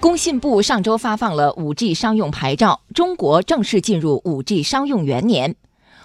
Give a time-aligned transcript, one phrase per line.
[0.00, 5.56] 工信部上周发放了 5G 商用牌照，中国正式进入 5G 商用元年。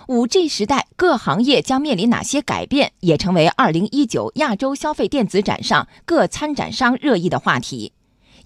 [0.08, 7.94] 5G 时代，各行业将面临哪些改变，也成为2019亚洲消费电子展上各参展商热议的话题。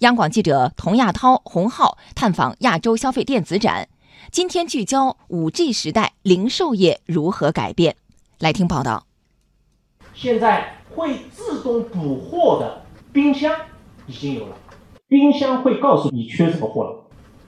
[0.00, 3.88] 央广记者童亚涛、洪浩探访亚洲消费电子展，
[4.30, 7.96] 今天聚焦 5G 时代零售业如何改变。
[8.38, 9.06] 来听报道。
[10.14, 12.82] 现在会自动补货的
[13.14, 13.50] 冰箱
[14.06, 14.56] 已经有了。
[15.08, 17.02] 冰箱会告诉你缺什么货了，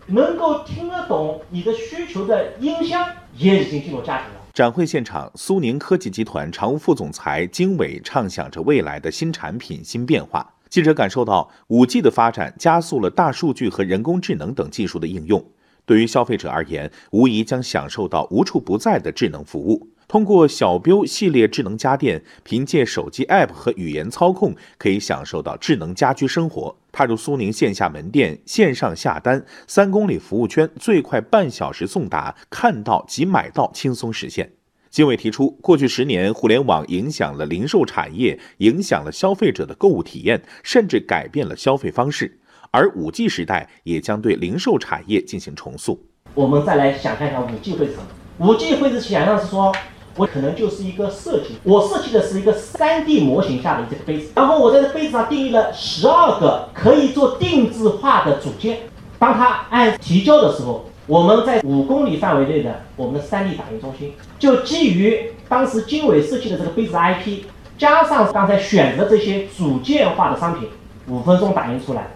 [0.06, 3.06] 能够听得懂你的需求的音箱
[3.36, 4.40] 也已经进入家庭了。
[4.54, 10.54] 展会现场，苏宁科技集团常务副总裁金伟畅想着未来的新产品新变化。
[10.70, 15.44] 记者感受到，五 G 的发展加速了大数据和人工智能等技术的应用，
[15.84, 19.86] 对于消费者而言，无疑将享受到无处不在的智能服务。
[20.10, 26.76] 通过小标系列智能家电，凭借手机 App 和语言操控，可以享受到智能家居生活。
[26.90, 34.50] 踏入苏宁线下门店，线上下单，三公里服务圈，最快半小时送达，看到即买到，轻松实现。
[34.90, 42.36] 金伟提出，过去十年，互联网影响了零售产业，影响了消费者的购物体验，甚至改变了消费方式。
[42.72, 46.04] 而五 G 时代也将对零售产业进行重塑。
[46.34, 48.04] 我们再来想象一下五 G 会是什么？
[48.38, 49.72] 五 G 会是想象是说。
[50.16, 58.78] 我可能就是一个设计，我设计的是一个 3D 模型下的这个杯子，然后我在这杯子上定义了十二个可以做定制化的组件。
[59.18, 67.44] 当它按提交的时候，我们在五公里范围内的我们的 3D 打印中心，就基于当时经纬设计的这个杯子 IP，
[67.78, 70.68] 加上刚才选择这些组件化的商品，
[71.08, 72.08] 五分钟打印出来，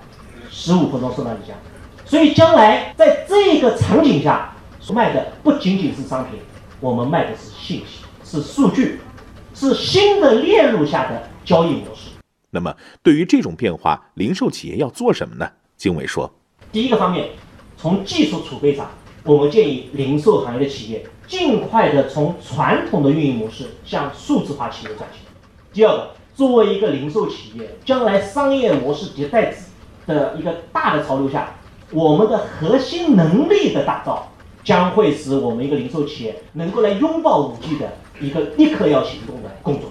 [0.51, 1.55] 十五分钟送到你家。
[2.05, 4.55] 所以将来在这个场景下
[4.93, 6.39] 卖的不仅仅是商品。
[6.81, 9.01] 我们卖的是信息，是数据，
[9.55, 12.11] 是新的链路下的交易模式。
[12.51, 15.51] 那么，对于这种变化，零售企业要做什么呢？
[15.77, 16.31] 经纬说，
[16.71, 17.31] 第一个方面，
[17.77, 18.91] 从技术储备上，
[19.25, 25.21] 我们建议零售行业的企业尽快的从传统的运营模式向数字化企业转型。
[25.73, 29.55] 第二个，作为一个零售企业，将来商业模式迭代
[30.07, 31.55] 的一个大的潮流下，
[31.91, 34.31] 我们的核心能力的打造。
[34.65, 39.91] 将会使我们一个零售企业能够来拥抱五 G 的一个立刻要行动的工作。